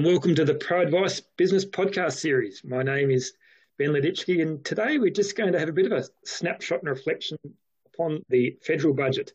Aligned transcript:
and 0.00 0.06
welcome 0.06 0.34
to 0.34 0.46
the 0.46 0.54
Pro 0.54 0.80
Advice 0.80 1.20
Business 1.36 1.66
Podcast 1.66 2.14
Series. 2.14 2.62
My 2.64 2.82
name 2.82 3.10
is 3.10 3.34
Ben 3.76 3.90
Leditsky, 3.90 4.40
and 4.40 4.64
today 4.64 4.96
we're 4.96 5.10
just 5.10 5.36
going 5.36 5.52
to 5.52 5.58
have 5.58 5.68
a 5.68 5.74
bit 5.74 5.84
of 5.84 5.92
a 5.92 6.08
snapshot 6.24 6.78
and 6.78 6.88
reflection 6.88 7.36
upon 7.84 8.24
the 8.30 8.56
federal 8.62 8.94
budget. 8.94 9.34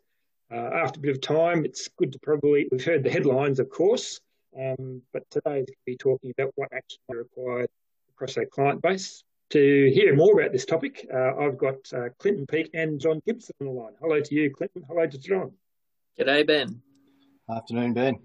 Uh, 0.52 0.56
after 0.56 1.00
a 1.00 1.02
bit 1.04 1.12
of 1.12 1.22
time, 1.22 1.66
it's 1.66 1.88
good 1.90 2.12
to 2.14 2.18
probably, 2.18 2.68
we've 2.72 2.84
heard 2.84 3.04
the 3.04 3.12
headlines, 3.12 3.60
of 3.60 3.70
course, 3.70 4.20
um, 4.60 5.04
but 5.14 5.22
today 5.30 5.58
we'll 5.68 5.76
be 5.86 5.98
talking 5.98 6.34
about 6.36 6.52
what 6.56 6.74
action 6.74 6.98
is 7.10 7.16
required 7.16 7.70
across 8.16 8.36
our 8.36 8.48
client 8.48 8.82
base. 8.82 9.24
To 9.52 9.92
hear 9.94 10.16
more 10.16 10.40
about 10.40 10.52
this 10.52 10.66
topic, 10.66 11.08
uh, 11.14 11.36
I've 11.42 11.60
got 11.60 11.76
uh, 11.94 12.10
Clinton 12.18 12.48
Peake 12.48 12.72
and 12.74 13.00
John 13.00 13.22
Gibson 13.24 13.54
on 13.62 13.68
the 13.68 13.72
line. 13.72 13.94
Hello 14.02 14.20
to 14.20 14.34
you, 14.34 14.50
Clinton. 14.50 14.82
Hello 14.88 15.06
to 15.06 15.18
John. 15.20 15.52
G'day, 16.20 16.48
Ben. 16.48 16.82
Afternoon, 17.52 17.94
Ben. 17.94 18.16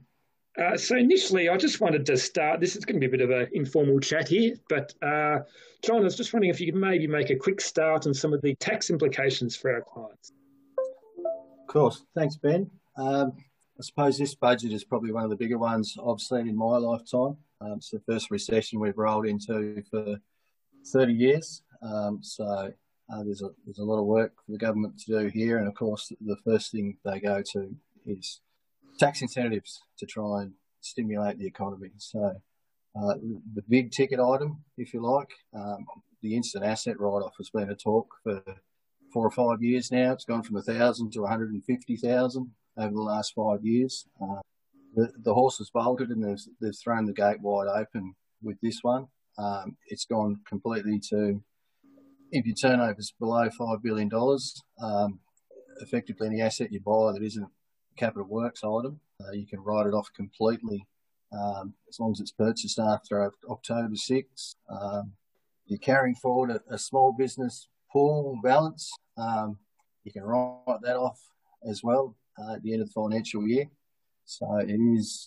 Uh, 0.58 0.76
so 0.76 0.96
initially, 0.96 1.48
I 1.48 1.56
just 1.56 1.80
wanted 1.80 2.04
to 2.06 2.16
start. 2.16 2.60
This 2.60 2.74
is 2.74 2.84
going 2.84 3.00
to 3.00 3.00
be 3.00 3.06
a 3.06 3.18
bit 3.18 3.20
of 3.20 3.30
an 3.30 3.48
informal 3.52 4.00
chat 4.00 4.28
here, 4.28 4.56
but 4.68 4.92
uh, 5.00 5.40
John, 5.82 5.98
I 5.98 6.00
was 6.00 6.16
just 6.16 6.32
wondering 6.32 6.50
if 6.50 6.60
you 6.60 6.72
could 6.72 6.80
maybe 6.80 7.06
make 7.06 7.30
a 7.30 7.36
quick 7.36 7.60
start 7.60 8.06
on 8.06 8.14
some 8.14 8.32
of 8.32 8.42
the 8.42 8.54
tax 8.56 8.90
implications 8.90 9.54
for 9.54 9.72
our 9.72 9.82
clients. 9.82 10.32
Of 11.18 11.66
course, 11.68 12.04
thanks, 12.16 12.36
Ben. 12.36 12.68
Um, 12.96 13.32
I 13.78 13.82
suppose 13.82 14.18
this 14.18 14.34
budget 14.34 14.72
is 14.72 14.82
probably 14.82 15.12
one 15.12 15.22
of 15.22 15.30
the 15.30 15.36
bigger 15.36 15.56
ones 15.56 15.96
I've 16.04 16.20
seen 16.20 16.48
in 16.48 16.56
my 16.56 16.76
lifetime. 16.76 17.36
Um, 17.60 17.74
it's 17.76 17.90
the 17.90 18.00
first 18.00 18.30
recession 18.30 18.80
we've 18.80 18.98
rolled 18.98 19.26
into 19.26 19.82
for 19.88 20.16
30 20.86 21.12
years, 21.12 21.62
um, 21.80 22.18
so 22.22 22.72
uh, 23.12 23.22
there's 23.22 23.42
a 23.42 23.50
there's 23.64 23.78
a 23.78 23.84
lot 23.84 24.00
of 24.00 24.06
work 24.06 24.32
for 24.44 24.52
the 24.52 24.58
government 24.58 24.98
to 25.00 25.20
do 25.20 25.26
here, 25.28 25.58
and 25.58 25.68
of 25.68 25.74
course, 25.74 26.12
the 26.20 26.36
first 26.44 26.72
thing 26.72 26.96
they 27.04 27.20
go 27.20 27.40
to 27.52 27.74
is 28.04 28.40
tax 29.00 29.22
incentives 29.22 29.80
to 29.98 30.06
try 30.06 30.42
and 30.42 30.52
stimulate 30.82 31.38
the 31.38 31.46
economy. 31.46 31.90
So 31.96 32.40
uh, 33.00 33.14
the 33.54 33.62
big 33.68 33.90
ticket 33.90 34.20
item, 34.20 34.62
if 34.76 34.92
you 34.92 35.02
like, 35.02 35.30
um, 35.54 35.86
the 36.22 36.36
instant 36.36 36.64
asset 36.64 37.00
write-off 37.00 37.32
has 37.38 37.50
been 37.50 37.70
a 37.70 37.74
talk 37.74 38.06
for 38.22 38.42
four 39.12 39.26
or 39.26 39.30
five 39.30 39.62
years 39.62 39.90
now. 39.90 40.12
It's 40.12 40.24
gone 40.24 40.42
from 40.42 40.56
a 40.56 40.62
thousand 40.62 41.12
to 41.12 41.22
150,000 41.22 42.50
over 42.76 42.94
the 42.94 43.00
last 43.00 43.32
five 43.34 43.64
years. 43.64 44.06
Uh, 44.22 44.40
the, 44.94 45.10
the 45.24 45.34
horse 45.34 45.58
has 45.58 45.70
bolted 45.70 46.10
and 46.10 46.22
they've, 46.22 46.44
they've 46.60 46.78
thrown 46.78 47.06
the 47.06 47.12
gate 47.12 47.40
wide 47.40 47.68
open 47.68 48.14
with 48.42 48.60
this 48.60 48.80
one. 48.82 49.06
Um, 49.38 49.76
it's 49.86 50.04
gone 50.04 50.40
completely 50.46 51.00
to 51.10 51.42
if 52.32 52.46
your 52.46 52.54
turnover 52.54 52.96
is 52.98 53.12
below 53.18 53.48
$5 53.48 53.82
billion, 53.82 54.10
um, 54.82 55.20
effectively 55.80 56.28
any 56.28 56.40
asset 56.40 56.72
you 56.72 56.80
buy 56.80 57.12
that 57.12 57.22
isn't 57.24 57.48
capital 57.96 58.26
works 58.26 58.62
item. 58.64 59.00
Uh, 59.20 59.32
you 59.32 59.46
can 59.46 59.60
write 59.60 59.86
it 59.86 59.94
off 59.94 60.12
completely 60.14 60.86
um, 61.32 61.74
as 61.88 62.00
long 62.00 62.12
as 62.12 62.20
it's 62.20 62.32
purchased 62.32 62.78
after 62.78 63.32
October 63.48 63.94
6. 63.94 64.56
Um, 64.68 65.12
you're 65.66 65.78
carrying 65.78 66.16
forward 66.16 66.50
a, 66.50 66.74
a, 66.74 66.78
small 66.78 67.12
business 67.12 67.68
pool 67.92 68.38
balance. 68.42 68.90
Um, 69.16 69.58
you 70.04 70.12
can 70.12 70.22
write 70.22 70.80
that 70.82 70.96
off 70.96 71.20
as 71.68 71.82
well 71.84 72.16
uh, 72.38 72.54
at 72.54 72.62
the 72.62 72.72
end 72.72 72.82
of 72.82 72.88
the 72.88 72.92
financial 72.92 73.46
year. 73.46 73.66
So 74.24 74.56
it 74.56 74.70
is 74.70 75.26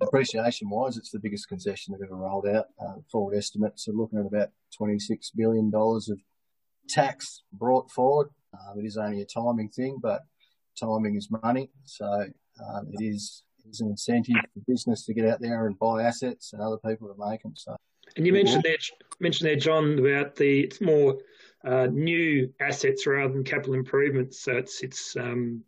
depreciation 0.00 0.68
wise, 0.68 0.96
it's 0.96 1.10
the 1.10 1.18
biggest 1.18 1.48
concession 1.48 1.94
they've 1.94 2.06
ever 2.06 2.16
rolled 2.16 2.46
out. 2.46 2.66
Uh, 2.80 2.96
forward 3.10 3.36
estimates 3.36 3.88
are 3.88 3.92
looking 3.92 4.18
at 4.18 4.26
about 4.26 4.50
$26 4.80 5.30
billion 5.34 5.70
of 5.74 6.20
tax 6.88 7.42
brought 7.52 7.90
forward. 7.90 8.28
Um, 8.52 8.78
it 8.78 8.84
is 8.84 8.96
only 8.96 9.22
a 9.22 9.26
timing 9.26 9.68
thing, 9.68 9.98
but 10.00 10.22
timing 10.78 11.16
is 11.16 11.30
money. 11.42 11.70
So 11.84 12.06
um, 12.06 12.88
it 12.92 13.04
is 13.04 13.42
is 13.68 13.80
an 13.80 13.88
incentive 13.88 14.36
for 14.52 14.60
business 14.66 15.06
to 15.06 15.14
get 15.14 15.26
out 15.26 15.40
there 15.40 15.66
and 15.66 15.78
buy 15.78 16.02
assets 16.02 16.52
and 16.52 16.62
other 16.62 16.76
people 16.78 17.08
to 17.08 17.30
make 17.30 17.42
them. 17.42 17.54
So. 17.56 17.76
And 18.16 18.26
you 18.26 18.32
mentioned 18.32 18.62
there, 18.62 18.76
mentioned 19.20 19.48
there, 19.48 19.56
John, 19.56 19.98
about 19.98 20.36
the 20.36 20.60
it's 20.60 20.80
more 20.80 21.18
uh, 21.64 21.86
new 21.86 22.52
assets 22.60 23.06
rather 23.06 23.32
than 23.32 23.44
capital 23.44 23.74
improvements. 23.74 24.40
So 24.40 24.52
it's 24.52 24.82
it's 24.82 25.16
um, 25.16 25.62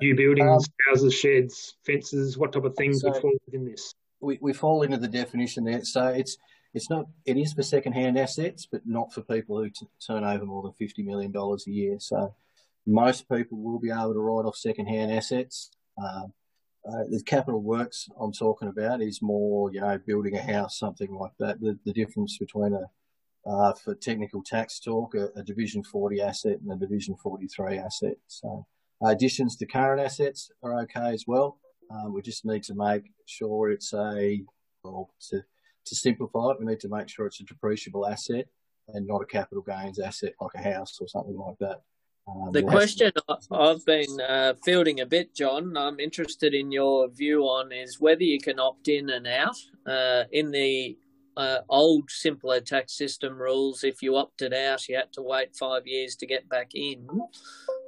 new 0.00 0.14
buildings, 0.14 0.68
um, 0.68 0.74
houses, 0.88 1.14
sheds, 1.14 1.76
fences. 1.84 2.38
What 2.38 2.52
type 2.52 2.64
of 2.64 2.74
things 2.76 3.00
so 3.00 3.10
would 3.10 3.20
fall 3.20 3.32
within 3.46 3.66
this? 3.66 3.94
We, 4.20 4.38
we 4.40 4.52
fall 4.52 4.82
into 4.82 4.98
the 4.98 5.08
definition 5.08 5.64
there. 5.64 5.84
So 5.84 6.06
it's 6.06 6.38
it's 6.72 6.88
not 6.88 7.06
it 7.26 7.36
is 7.36 7.52
for 7.52 7.62
second 7.62 7.92
hand 7.92 8.18
assets, 8.18 8.66
but 8.70 8.82
not 8.86 9.12
for 9.12 9.22
people 9.22 9.58
who 9.58 9.70
t- 9.70 9.88
turn 10.06 10.24
over 10.24 10.46
more 10.46 10.62
than 10.62 10.72
fifty 10.72 11.02
million 11.02 11.32
dollars 11.32 11.66
a 11.66 11.70
year. 11.70 11.96
So 11.98 12.32
most 12.86 13.28
people 13.28 13.58
will 13.58 13.78
be 13.78 13.90
able 13.90 14.14
to 14.14 14.20
write 14.20 14.46
off 14.46 14.56
second-hand 14.56 15.12
assets. 15.12 15.70
Um, 15.98 16.32
uh, 16.88 17.04
the 17.10 17.22
capital 17.24 17.60
works 17.60 18.08
I'm 18.18 18.32
talking 18.32 18.68
about 18.68 19.02
is 19.02 19.20
more, 19.20 19.70
you 19.72 19.80
know, 19.80 19.98
building 20.06 20.36
a 20.36 20.42
house, 20.42 20.78
something 20.78 21.12
like 21.12 21.32
that. 21.38 21.60
The, 21.60 21.78
the 21.84 21.92
difference 21.92 22.38
between 22.38 22.72
a, 22.72 22.90
uh, 23.48 23.74
for 23.74 23.94
technical 23.94 24.42
tax 24.42 24.80
talk, 24.80 25.14
a, 25.14 25.28
a, 25.36 25.42
Division 25.42 25.82
40 25.82 26.22
asset 26.22 26.58
and 26.60 26.72
a 26.72 26.76
Division 26.76 27.16
43 27.22 27.78
asset. 27.78 28.16
So 28.28 28.66
additions 29.04 29.56
to 29.56 29.66
current 29.66 30.00
assets 30.00 30.50
are 30.62 30.80
okay 30.82 31.12
as 31.12 31.24
well. 31.26 31.58
Um, 31.90 32.14
we 32.14 32.22
just 32.22 32.44
need 32.44 32.62
to 32.64 32.74
make 32.74 33.10
sure 33.26 33.70
it's 33.70 33.92
a, 33.92 34.42
well, 34.82 35.10
to, 35.28 35.42
to 35.86 35.94
simplify 35.94 36.50
it, 36.50 36.60
we 36.60 36.66
need 36.66 36.80
to 36.80 36.88
make 36.88 37.08
sure 37.08 37.26
it's 37.26 37.40
a 37.40 37.44
depreciable 37.44 38.10
asset 38.10 38.46
and 38.88 39.06
not 39.06 39.22
a 39.22 39.26
capital 39.26 39.62
gains 39.62 39.98
asset 39.98 40.34
like 40.40 40.54
a 40.54 40.62
house 40.62 40.98
or 41.00 41.08
something 41.08 41.36
like 41.36 41.58
that. 41.60 41.82
Um, 42.30 42.52
the 42.52 42.62
question 42.62 43.12
I've 43.50 43.84
been 43.84 44.20
uh, 44.20 44.54
fielding 44.64 45.00
a 45.00 45.06
bit, 45.06 45.34
John, 45.34 45.76
I'm 45.76 45.98
interested 46.00 46.54
in 46.54 46.70
your 46.70 47.08
view 47.08 47.42
on 47.44 47.72
is 47.72 48.00
whether 48.00 48.22
you 48.22 48.38
can 48.38 48.58
opt 48.58 48.88
in 48.88 49.10
and 49.10 49.26
out. 49.26 49.56
Uh, 49.86 50.24
in 50.32 50.50
the 50.50 50.96
uh, 51.36 51.58
old, 51.68 52.10
simpler 52.10 52.60
tax 52.60 52.96
system 52.96 53.40
rules, 53.40 53.84
if 53.84 54.02
you 54.02 54.16
opted 54.16 54.52
out, 54.52 54.88
you 54.88 54.96
had 54.96 55.12
to 55.14 55.22
wait 55.22 55.56
five 55.56 55.86
years 55.86 56.16
to 56.16 56.26
get 56.26 56.48
back 56.48 56.70
in. 56.74 57.06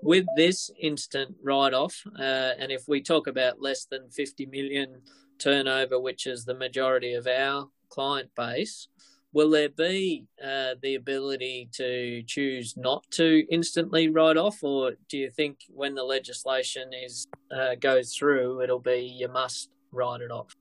With 0.03 0.27
this 0.37 0.71
instant 0.81 1.37
write 1.43 1.75
off, 1.75 2.03
uh, 2.19 2.53
and 2.59 2.73
if 2.73 2.89
we 2.89 3.01
talk 3.01 3.27
about 3.27 3.61
less 3.61 3.85
than 3.85 4.11
50 4.11 4.47
million 4.47 5.03
turnover, 5.39 6.01
which 6.01 6.27
is 6.27 6.45
the 6.45 6.55
majority 6.55 7.15
of 7.15 7.27
our 7.27 7.69
client 7.89 8.31
base, 8.35 8.89
will 9.33 9.51
there 9.51 9.69
be 9.69 10.27
uh, 10.43 10.75
the 10.83 10.95
ability 10.95 11.69
to 11.73 12.23
choose 12.27 12.77
not 12.77 13.05
to 13.13 13.45
instantly 13.51 14.09
write 14.09 14.37
off, 14.37 14.63
or 14.63 14.93
do 15.09 15.19
you 15.19 15.31
think 15.31 15.61
when 15.69 15.95
the 15.95 16.05
legislation 16.05 16.93
is 16.93 17.27
uh, 17.55 17.75
goes 17.77 18.15
through, 18.15 18.63
it'll 18.63 18.79
be 18.79 19.01
you 19.19 19.29
must 19.29 19.71
write 19.91 20.21
it 20.21 20.31
off? 20.31 20.55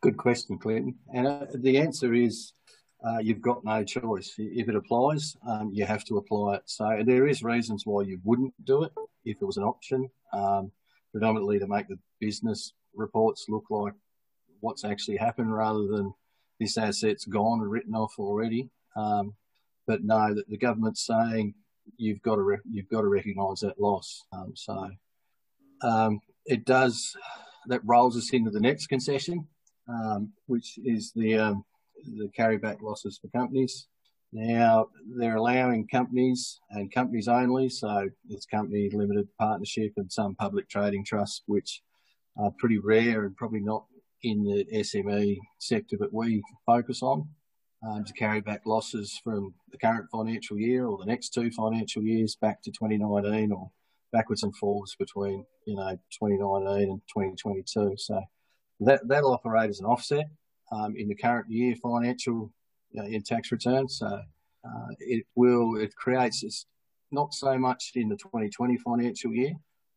Good 0.00 0.16
question, 0.16 0.58
Clinton. 0.58 0.94
And 1.12 1.26
uh, 1.26 1.46
the 1.54 1.78
answer 1.78 2.14
is 2.14 2.52
uh, 3.04 3.18
you've 3.18 3.40
got 3.40 3.64
no 3.64 3.82
choice. 3.84 4.34
If 4.38 4.68
it 4.68 4.76
applies, 4.76 5.36
um, 5.48 5.70
you 5.72 5.84
have 5.84 6.04
to 6.04 6.18
apply 6.18 6.56
it. 6.56 6.62
So 6.66 7.02
there 7.04 7.26
is 7.26 7.42
reasons 7.42 7.84
why 7.84 8.02
you 8.02 8.20
wouldn't 8.24 8.54
do 8.64 8.84
it 8.84 8.92
if 9.24 9.38
it 9.40 9.44
was 9.44 9.56
an 9.56 9.64
option, 9.64 10.08
um, 10.32 10.70
predominantly 11.12 11.58
to 11.58 11.66
make 11.66 11.88
the 11.88 11.98
business 12.20 12.74
reports 12.94 13.46
look 13.48 13.64
like 13.70 13.92
what's 14.60 14.84
actually 14.84 15.16
happened 15.16 15.54
rather 15.54 15.86
than 15.86 16.12
this 16.58 16.76
asset's 16.76 17.24
gone 17.24 17.60
and 17.60 17.70
written 17.70 17.94
off 17.94 18.14
already. 18.18 18.68
Um, 18.96 19.34
but 19.86 20.04
no, 20.04 20.34
that 20.34 20.48
the 20.48 20.58
government's 20.58 21.06
saying 21.06 21.54
you've 21.96 22.22
got 22.22 22.36
to 22.36 22.42
re- 22.42 22.58
you've 22.70 22.88
got 22.88 23.00
to 23.00 23.08
recognise 23.08 23.60
that 23.60 23.80
loss. 23.80 24.24
Um, 24.32 24.52
so 24.54 24.90
um, 25.82 26.20
it 26.44 26.64
does 26.64 27.16
that 27.66 27.80
rolls 27.84 28.16
us 28.16 28.30
into 28.32 28.50
the 28.50 28.60
next 28.60 28.86
concession, 28.86 29.46
um, 29.88 30.32
which 30.46 30.78
is 30.84 31.12
the 31.14 31.38
um, 31.38 31.64
the 32.16 32.28
carryback 32.38 32.82
losses 32.82 33.18
for 33.18 33.28
companies. 33.28 33.86
Now 34.32 34.88
they're 35.16 35.36
allowing 35.36 35.88
companies 35.88 36.60
and 36.70 36.92
companies 36.92 37.28
only, 37.28 37.70
so 37.70 38.10
it's 38.28 38.44
company 38.44 38.90
limited 38.92 39.26
partnership 39.38 39.92
and 39.96 40.12
some 40.12 40.34
public 40.34 40.68
trading 40.68 41.04
trusts, 41.04 41.42
which 41.46 41.82
are 42.36 42.52
pretty 42.58 42.78
rare 42.78 43.24
and 43.24 43.36
probably 43.36 43.60
not 43.60 43.86
in 44.22 44.44
the 44.44 44.64
SME 44.78 45.38
sector 45.58 45.96
that 45.98 46.12
we 46.12 46.42
focus 46.66 47.02
on 47.02 47.28
um, 47.86 48.04
to 48.04 48.12
carry 48.12 48.40
back 48.40 48.62
losses 48.66 49.20
from 49.22 49.54
the 49.70 49.78
current 49.78 50.06
financial 50.10 50.58
year 50.58 50.86
or 50.86 50.98
the 50.98 51.06
next 51.06 51.30
two 51.30 51.50
financial 51.50 52.02
years 52.02 52.36
back 52.36 52.62
to 52.62 52.70
2019 52.70 53.52
or 53.52 53.70
backwards 54.12 54.42
and 54.42 54.56
forwards 54.56 54.96
between 54.98 55.44
you 55.66 55.76
know 55.76 55.96
2019 56.20 56.90
and 56.90 57.00
2022. 57.08 57.94
So 57.96 58.22
that 58.80 59.06
that'll 59.06 59.32
operate 59.32 59.70
as 59.70 59.80
an 59.80 59.86
offset 59.86 60.28
um, 60.72 60.94
in 60.96 61.08
the 61.08 61.14
current 61.14 61.50
year 61.50 61.74
financial 61.76 62.52
you 62.90 63.02
know, 63.02 63.08
in 63.08 63.22
tax 63.22 63.52
returns. 63.52 63.98
So 63.98 64.06
uh, 64.06 64.88
it 64.98 65.24
will 65.34 65.76
it 65.76 65.94
creates 65.94 66.42
this 66.42 66.66
not 67.10 67.32
so 67.32 67.56
much 67.58 67.92
in 67.94 68.08
the 68.08 68.16
2020 68.16 68.76
financial 68.78 69.32
year, 69.32 69.52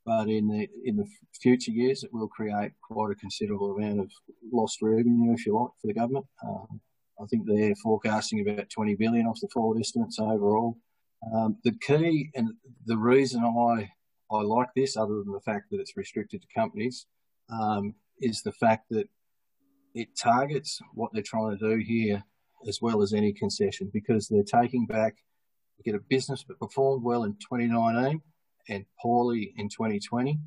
but 0.06 0.30
in 0.30 0.48
the 0.48 0.68
in 0.84 0.98
the 0.98 1.08
future 1.42 1.72
years, 1.72 2.04
it 2.04 2.14
will 2.14 2.28
create 2.28 2.72
quite 2.82 3.12
a 3.12 3.16
considerable 3.16 3.76
amount 3.76 4.00
of 4.00 4.12
lost 4.52 4.80
revenue, 4.82 5.34
if 5.34 5.46
you 5.46 5.58
like, 5.58 5.72
for 5.80 5.88
the 5.88 5.94
government. 5.94 6.26
Um, 6.44 6.82
I 7.22 7.26
think 7.28 7.46
they're 7.46 7.76
forecasting 7.76 8.48
about 8.48 8.70
20 8.70 8.96
billion 8.96 9.28
off 9.28 9.40
the 9.42 9.48
forward 9.54 9.80
estimates 9.80 10.18
overall. 10.20 10.78
Um, 11.34 11.58
the 11.64 11.74
key 11.82 12.32
and 12.36 12.50
the 12.86 12.98
reason 12.98 13.44
I 13.44 13.90
I 14.32 14.42
like 14.42 14.70
this, 14.76 14.98
other 14.98 15.16
than 15.24 15.34
the 15.34 15.42
fact 15.42 15.70
that 15.72 15.80
it's 15.80 15.98
restricted 15.98 16.42
to 16.42 16.48
companies, 16.56 17.06
um, 17.50 17.94
is 18.20 18.42
the 18.42 18.54
fact 18.54 18.86
that 18.90 19.08
it 19.94 20.08
targets 20.18 20.80
what 20.94 21.12
they're 21.14 21.22
trying 21.22 21.58
to 21.58 21.58
do 21.58 21.78
here 21.78 22.24
as 22.68 22.82
well 22.82 23.02
as 23.02 23.14
any 23.14 23.34
concession 23.34 23.90
because 23.94 24.28
they're 24.28 24.44
taking 24.44 24.86
back, 24.86 25.16
you 25.78 25.92
get 25.92 26.00
a 26.00 26.04
business 26.10 26.44
that 26.48 26.60
performed 26.60 27.04
well 27.04 27.24
in 27.24 27.34
2019 27.34 28.22
and 28.70 28.86
poorly 29.02 29.54
in 29.58 29.70
2020 29.70 30.40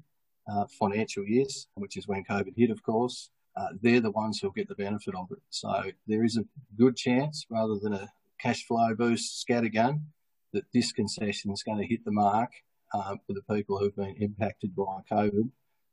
uh, 0.50 0.64
financial 0.78 1.24
years, 1.26 1.68
which 1.74 1.96
is 1.96 2.06
when 2.06 2.24
COVID 2.24 2.54
hit, 2.56 2.70
of 2.70 2.82
course. 2.82 3.30
Uh, 3.56 3.68
they're 3.80 4.00
the 4.00 4.10
ones 4.10 4.40
who'll 4.40 4.50
get 4.50 4.68
the 4.68 4.74
benefit 4.74 5.14
of 5.14 5.28
it. 5.30 5.38
So 5.50 5.84
there 6.08 6.24
is 6.24 6.36
a 6.36 6.44
good 6.76 6.96
chance, 6.96 7.46
rather 7.48 7.76
than 7.80 7.92
a 7.92 8.12
cash 8.40 8.66
flow 8.66 8.94
boost 8.94 9.46
scattergun, 9.46 10.00
that 10.52 10.64
this 10.72 10.92
concession 10.92 11.52
is 11.52 11.62
going 11.62 11.78
to 11.78 11.86
hit 11.86 12.04
the 12.04 12.10
mark 12.10 12.50
uh, 12.92 13.16
for 13.26 13.32
the 13.32 13.42
people 13.54 13.78
who've 13.78 13.94
been 13.94 14.16
impacted 14.18 14.74
by 14.74 15.02
COVID, 15.10 15.50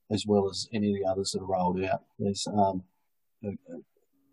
as 0.10 0.26
well 0.26 0.50
as 0.50 0.68
any 0.74 0.90
of 0.90 0.96
the 0.96 1.06
others 1.06 1.32
that 1.32 1.42
are 1.42 1.46
rolled 1.46 1.84
out. 1.84 2.02
There's 2.18 2.48
um, 2.48 2.84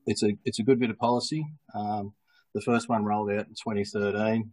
it's 0.06 0.22
a 0.22 0.36
it's 0.44 0.58
a 0.58 0.62
good 0.62 0.80
bit 0.80 0.90
of 0.90 0.98
policy. 0.98 1.46
Um, 1.74 2.14
the 2.54 2.60
first 2.62 2.88
one 2.88 3.04
rolled 3.04 3.30
out 3.30 3.46
in 3.46 3.54
2013. 3.54 4.50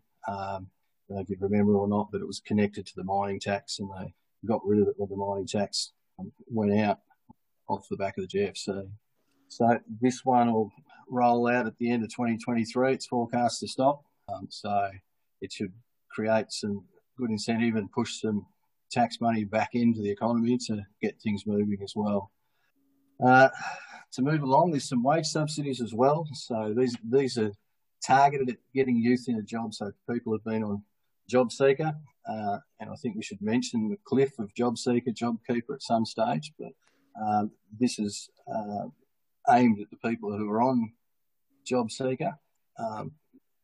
I 1.10 1.14
don't 1.14 1.18
know 1.18 1.22
if 1.22 1.30
you 1.30 1.38
remember 1.40 1.76
or 1.76 1.88
not, 1.88 2.12
but 2.12 2.22
it 2.22 2.28
was 2.28 2.40
connected 2.40 2.86
to 2.88 2.96
the 2.96 3.04
mining 3.04 3.40
tax, 3.40 3.80
and 3.80 3.90
they 3.92 4.14
got 4.46 4.66
rid 4.66 4.82
of 4.82 4.88
it 4.88 4.96
when 4.98 5.10
the 5.10 5.16
mining 5.16 5.48
tax 5.48 5.92
um, 6.20 6.32
went 6.48 6.74
out 6.80 7.00
off 7.68 7.88
the 7.90 7.98
back 7.98 8.18
of 8.18 8.28
the 8.28 8.38
GFC. 8.38 8.88
So 9.48 9.80
this 10.02 10.26
one 10.26 10.52
will 10.52 10.72
roll 11.10 11.48
out 11.48 11.68
at 11.68 11.78
the 11.78 11.92
end 11.92 12.04
of 12.04 12.10
2023. 12.10 12.94
It's 12.94 13.06
forecast 13.06 13.60
to 13.60 13.68
stop, 13.68 14.04
um, 14.34 14.48
so 14.50 14.90
it 15.42 15.52
should 15.52 15.74
create 16.10 16.52
some 16.52 16.84
good 17.18 17.30
incentive 17.30 17.76
and 17.76 17.92
push 17.92 18.22
some 18.22 18.46
tax 18.92 19.22
money 19.22 19.44
back 19.44 19.70
into 19.74 20.02
the 20.02 20.10
economy 20.10 20.58
to 20.68 20.82
get 21.02 21.22
things 21.22 21.46
moving 21.46 21.78
as 21.84 21.94
well. 21.96 22.32
Uh, 23.24 23.50
to 24.14 24.22
move 24.22 24.42
along, 24.42 24.72
there's 24.72 24.90
some 24.90 25.04
wage 25.04 25.26
subsidies 25.26 25.82
as 25.82 25.94
well. 25.94 26.28
So 26.34 26.74
these 26.76 26.96
these 27.10 27.38
are 27.38 27.52
targeted 28.06 28.50
at 28.50 28.58
getting 28.74 28.98
youth 28.98 29.26
into 29.28 29.44
jobs. 29.44 29.78
So 29.78 29.92
people 30.10 30.34
have 30.34 30.44
been 30.44 30.64
on 30.64 30.84
JobSeeker, 31.32 31.96
uh, 32.28 32.58
and 32.80 32.90
I 32.90 32.96
think 32.96 33.16
we 33.16 33.24
should 33.24 33.42
mention 33.42 33.90
the 33.90 33.98
cliff 34.06 34.38
of 34.40 34.54
JobSeeker, 34.54 35.16
JobKeeper 35.16 35.76
at 35.76 35.82
some 35.82 36.06
stage. 36.06 36.54
But 36.60 36.74
um, 37.22 37.52
this 37.80 38.00
is 38.00 38.30
uh, 38.54 38.88
aimed 39.50 39.80
at 39.80 39.90
the 39.90 40.10
people 40.10 40.36
who 40.36 40.50
are 40.50 40.62
on 40.62 40.92
JobSeeker 41.70 42.38
um, 42.80 43.12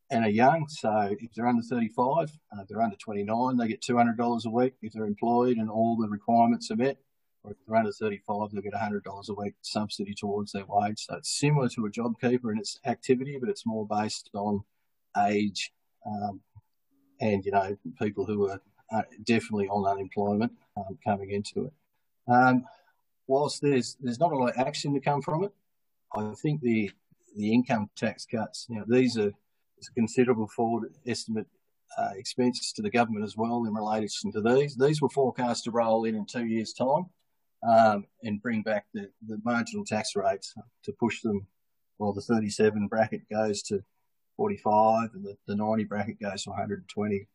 and 0.09 0.25
are 0.25 0.29
young. 0.29 0.67
So 0.69 1.15
if 1.19 1.33
they're 1.33 1.47
under 1.47 1.63
35, 1.63 2.31
uh, 2.51 2.63
they're 2.67 2.81
under 2.81 2.97
29, 2.97 3.57
they 3.57 3.67
get 3.67 3.81
$200 3.81 4.45
a 4.45 4.49
week. 4.49 4.73
If 4.81 4.93
they're 4.93 5.05
employed 5.05 5.57
and 5.57 5.69
all 5.69 5.97
the 5.97 6.09
requirements 6.09 6.71
are 6.71 6.75
met, 6.75 6.97
or 7.43 7.51
if 7.51 7.57
they're 7.65 7.77
under 7.77 7.91
35, 7.91 8.51
they'll 8.51 8.61
get 8.61 8.73
$100 8.73 9.29
a 9.29 9.33
week 9.33 9.53
subsidy 9.61 10.13
towards 10.13 10.51
their 10.51 10.65
wage. 10.67 11.05
So 11.05 11.15
it's 11.15 11.39
similar 11.39 11.69
to 11.69 11.85
a 11.85 11.91
JobKeeper 11.91 12.51
in 12.51 12.59
its 12.59 12.79
activity, 12.85 13.37
but 13.39 13.49
it's 13.49 13.65
more 13.65 13.87
based 13.87 14.29
on 14.33 14.63
age 15.27 15.71
um, 16.05 16.41
and, 17.21 17.45
you 17.45 17.51
know, 17.51 17.77
people 18.01 18.25
who 18.25 18.50
are 18.50 18.62
uh, 18.91 19.03
definitely 19.23 19.68
on 19.69 19.85
unemployment 19.85 20.51
um, 20.75 20.97
coming 21.03 21.31
into 21.31 21.65
it. 21.65 21.73
Um, 22.27 22.65
whilst 23.27 23.62
there's 23.62 23.97
there's 24.01 24.19
not 24.19 24.33
a 24.33 24.35
lot 24.35 24.50
of 24.50 24.68
action 24.68 24.94
to 24.94 25.00
come 25.00 25.21
from 25.21 25.44
it, 25.44 25.51
I 26.13 26.33
think 26.41 26.62
the 26.62 26.91
the 27.38 27.53
income 27.53 27.89
tax 27.95 28.25
cuts, 28.25 28.68
know, 28.69 28.83
these 28.88 29.18
are 29.18 29.29
a 29.29 29.94
considerable 29.95 30.47
forward 30.47 30.94
estimate 31.07 31.47
uh, 31.97 32.09
expenses 32.15 32.71
to 32.73 32.81
the 32.81 32.89
government 32.89 33.25
as 33.25 33.38
well 33.38 33.65
in 33.65 33.74
relation 33.74 34.31
to 34.31 34.41
these. 34.41 34.75
These 34.75 35.01
were 35.01 35.09
forecast 35.09 35.63
to 35.65 35.71
roll 35.71 36.06
in 36.06 36.15
in 36.15 36.25
two 36.25 36.45
years' 36.45 36.74
time 36.74 37.06
um, 37.67 38.06
and 38.24 38.41
bring 38.41 38.62
back 38.63 38.85
the, 38.94 39.09
the 39.27 39.39
marginal 39.44 39.85
tax 39.85 40.15
rates 40.15 40.53
to 40.83 40.91
push 40.94 41.21
them. 41.21 41.47
Well, 41.97 42.13
the 42.13 42.21
37 42.21 42.88
bracket 42.88 43.29
goes 43.29 43.62
to 43.63 43.83
45 44.41 45.11
and 45.13 45.23
the, 45.23 45.38
the 45.45 45.55
90 45.55 45.83
bracket 45.83 46.19
goes 46.19 46.41
to 46.43 46.49
120. 46.49 47.27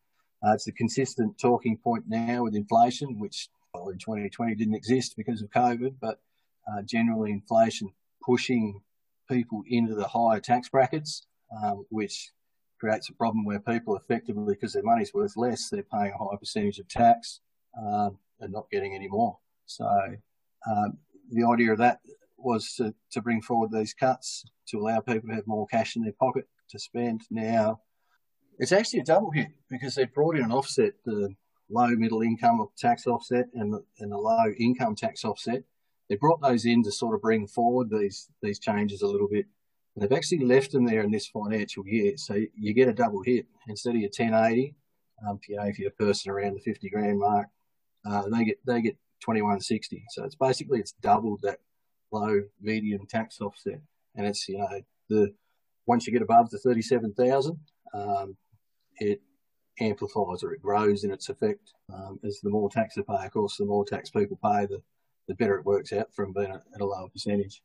Uh, 0.45 0.53
it's 0.53 0.67
a 0.67 0.73
consistent 0.73 1.39
talking 1.39 1.77
point 1.77 2.03
now 2.09 2.43
with 2.43 2.57
inflation, 2.57 3.21
which 3.21 3.49
well, 3.73 3.91
in 3.91 3.99
2020 3.99 4.57
didn't 4.57 4.75
exist 4.75 5.15
because 5.17 5.41
of 5.41 5.49
COVID, 5.51 5.95
but 6.01 6.19
uh, 6.67 6.83
generally 6.83 7.31
inflation 7.31 7.93
pushing 8.25 8.81
people 9.31 9.63
into 9.69 9.95
the 9.95 10.09
higher 10.09 10.41
tax 10.41 10.69
brackets, 10.69 11.29
um, 11.63 11.87
which 11.91 12.33
creates 12.81 13.09
a 13.09 13.13
problem 13.13 13.45
where 13.45 13.61
people 13.61 13.97
effectively, 13.97 14.55
because 14.55 14.73
their 14.73 14.83
money's 14.83 15.15
worth 15.15 15.37
less, 15.37 15.69
they're 15.69 15.85
paying 15.85 16.13
a 16.13 16.19
higher 16.19 16.37
percentage 16.37 16.81
of 16.81 16.89
tax 16.89 17.39
um, 17.79 18.19
and 18.41 18.53
not 18.53 18.69
getting 18.69 18.97
any 18.97 19.07
more. 19.07 19.39
So 19.67 19.87
um, 20.69 20.99
the 21.31 21.47
idea 21.47 21.71
of 21.71 21.79
that 21.79 22.01
was 22.37 22.75
to, 22.79 22.93
to 23.13 23.23
bring 23.23 23.43
forward 23.43 23.71
these 23.71 23.95
cuts 23.95 24.45
to 24.71 24.81
allow 24.81 24.99
people 24.99 25.29
to 25.29 25.37
have 25.37 25.47
more 25.47 25.69
cash 25.69 25.95
in 25.95 26.03
their 26.03 26.11
pocket 26.11 26.49
to 26.71 26.79
spend. 26.79 27.23
Now, 27.31 27.81
it's 28.59 28.73
actually 28.73 29.01
a 29.01 29.05
double 29.05 29.31
hit 29.31 29.49
because 29.71 29.95
they've 29.95 30.13
brought 30.13 30.37
in 30.37 30.45
an 30.45 30.53
offset, 30.53 30.93
the 31.05 31.35
low 31.71 31.89
middle 31.89 32.23
income 32.23 32.67
tax 32.79 33.07
offset 33.07 33.47
and 33.55 33.73
the, 33.73 33.85
and 33.99 34.13
the 34.13 34.17
low 34.17 34.53
income 34.59 34.95
tax 34.95 35.25
offset. 35.25 35.63
They 36.09 36.17
brought 36.17 36.41
those 36.41 36.65
in 36.65 36.83
to 36.85 36.93
sort 36.93 37.15
of 37.15 37.23
bring 37.23 37.49
forward 37.49 37.91
these 37.91 38.29
these 38.43 38.59
changes 38.59 39.03
a 39.03 39.07
little 39.07 39.29
bit. 39.29 39.47
And 39.95 40.03
they've 40.03 40.17
actually 40.17 40.45
left 40.45 40.73
them 40.73 40.85
there 40.85 41.03
in 41.03 41.11
this 41.11 41.27
financial 41.27 41.87
year, 41.87 42.17
so 42.17 42.35
you 42.55 42.75
get 42.75 42.89
a 42.89 42.93
double 42.93 43.23
hit 43.23 43.47
instead 43.67 43.95
of 43.95 44.01
your 44.01 44.11
1080. 44.17 44.75
Um, 45.27 45.41
you 45.49 45.57
know, 45.57 45.65
if 45.65 45.79
you're 45.79 45.89
a 45.89 45.93
person 45.93 46.31
around 46.31 46.55
the 46.55 46.61
50 46.61 46.91
grand 46.91 47.19
mark, 47.19 47.49
uh, 48.05 48.29
they 48.29 48.45
get 48.45 48.59
they 48.67 48.83
get 48.83 48.97
2160. 49.21 50.05
So 50.11 50.25
it's 50.25 50.35
basically 50.35 50.81
it's 50.81 50.93
doubled 51.03 51.41
that 51.43 51.59
low 52.13 52.43
medium 52.61 53.07
tax 53.07 53.41
offset, 53.41 53.81
and 54.15 54.27
it's 54.27 54.49
you 54.49 54.59
know 54.59 54.81
the 55.09 55.35
once 55.87 56.07
you 56.07 56.13
get 56.13 56.23
above 56.23 56.51
the 56.51 56.59
37,000, 56.59 57.59
um, 57.95 58.37
it 58.99 59.21
amplifies 59.81 60.43
or 60.43 60.53
it 60.53 60.63
grows 60.63 61.05
in 61.05 61.11
its 61.11 61.29
effect 61.29 61.73
um, 61.93 62.19
as 62.25 62.41
the 62.41 62.51
more 62.51 62.71
tax 62.71 62.95
they 62.95 63.03
pay. 63.03 63.25
Of 63.25 63.33
course, 63.33 63.57
the 63.57 63.67
more 63.67 63.85
tax 63.85 64.11
people 64.11 64.39
pay, 64.43 64.67
the 64.67 64.83
the 65.29 65.35
better 65.35 65.59
it 65.59 65.65
works 65.65 65.93
out 65.93 66.13
from 66.15 66.33
being 66.33 66.51
at 66.51 66.81
a 66.81 66.85
lower 66.85 67.09
percentage. 67.09 67.63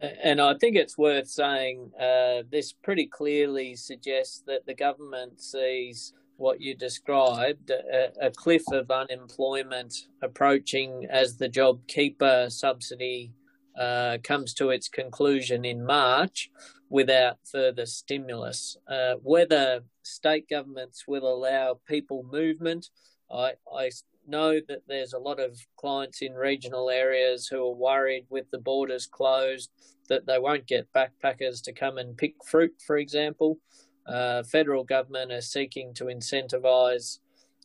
And 0.00 0.40
I 0.40 0.54
think 0.54 0.76
it's 0.76 0.98
worth 0.98 1.28
saying 1.28 1.90
uh, 1.98 2.42
this 2.50 2.72
pretty 2.72 3.06
clearly 3.06 3.76
suggests 3.76 4.42
that 4.46 4.66
the 4.66 4.74
government 4.74 5.40
sees 5.40 6.12
what 6.36 6.60
you 6.60 6.74
described, 6.74 7.70
a, 7.70 8.12
a, 8.20 8.30
cliff 8.30 8.62
of 8.70 8.90
unemployment 8.90 9.94
approaching 10.22 11.06
as 11.08 11.38
the 11.38 11.48
JobKeeper 11.48 12.52
subsidy 12.52 13.32
uh, 13.80 14.18
comes 14.22 14.52
to 14.54 14.68
its 14.68 14.86
conclusion 14.86 15.64
in 15.64 15.82
March 15.82 16.50
without 16.88 17.38
further 17.50 17.86
stimulus. 17.86 18.76
Uh, 18.88 19.14
whether 19.22 19.80
state 20.02 20.48
governments 20.48 21.04
will 21.06 21.26
allow 21.26 21.78
people 21.86 22.26
movement, 22.30 22.90
I, 23.30 23.52
I 23.74 23.90
know 24.26 24.60
that 24.68 24.82
there's 24.88 25.12
a 25.12 25.18
lot 25.18 25.40
of 25.40 25.58
clients 25.76 26.22
in 26.22 26.34
regional 26.34 26.90
areas 26.90 27.46
who 27.46 27.64
are 27.64 27.74
worried 27.74 28.26
with 28.28 28.50
the 28.50 28.58
borders 28.58 29.06
closed 29.06 29.70
that 30.08 30.26
they 30.26 30.38
won't 30.38 30.66
get 30.66 30.92
backpackers 30.92 31.62
to 31.62 31.72
come 31.72 31.98
and 31.98 32.16
pick 32.16 32.34
fruit, 32.44 32.74
for 32.86 32.96
example 32.96 33.58
uh, 34.06 34.42
federal 34.44 34.84
government 34.84 35.32
are 35.32 35.40
seeking 35.40 35.92
to 35.94 36.04
incentivise 36.04 37.18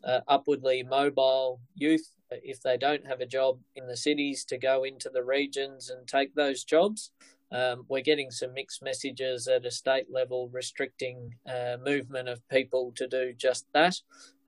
uh, 0.04 0.22
upwardly 0.28 0.84
mobile 0.84 1.60
youth 1.76 2.12
if 2.32 2.62
they 2.62 2.78
don't 2.78 3.06
have 3.06 3.22
a 3.22 3.26
job 3.26 3.60
in 3.76 3.88
the 3.88 3.98
cities 3.98 4.46
to 4.46 4.58
go 4.58 4.84
into 4.84 5.10
the 5.10 5.24
regions 5.24 5.90
and 5.90 6.08
take 6.08 6.34
those 6.34 6.64
jobs. 6.64 7.12
Um, 7.52 7.86
we're 7.90 8.02
getting 8.02 8.32
some 8.32 8.54
mixed 8.54 8.82
messages 8.82 9.48
at 9.48 9.66
a 9.66 9.72
state 9.72 10.08
level 10.10 10.50
restricting 10.54 11.36
uh, 11.48 11.78
movement 11.84 12.30
of 12.30 12.48
people 12.50 12.94
to 12.96 13.08
do 13.08 13.34
just 13.34 13.66
that. 13.74 13.96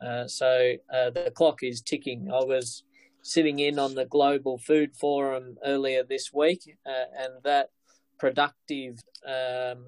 Uh, 0.01 0.27
so 0.27 0.74
uh, 0.93 1.10
the 1.10 1.31
clock 1.36 1.63
is 1.63 1.81
ticking. 1.81 2.29
I 2.31 2.43
was 2.43 2.83
sitting 3.22 3.60
in 3.60 3.79
on 3.79 3.95
the 3.95 4.05
Global 4.05 4.57
Food 4.57 4.95
Forum 4.95 5.57
earlier 5.65 6.03
this 6.03 6.31
week, 6.33 6.62
uh, 6.86 7.24
and 7.24 7.33
that 7.43 7.69
productive 8.19 9.00
um, 9.27 9.86